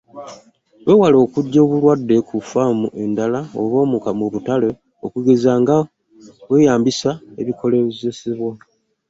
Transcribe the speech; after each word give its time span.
Weewale 0.85 1.17
okuggya 1.25 1.59
obulwadde 1.65 2.15
ku 2.27 2.37
faamu 2.51 2.87
endala 3.03 3.39
oba 3.61 3.81
mu 4.19 4.25
butale, 4.33 4.69
okugeza 5.05 5.51
nga 5.61 5.77
weeyazika 6.49 7.11
ebikozesebwa. 7.41 8.51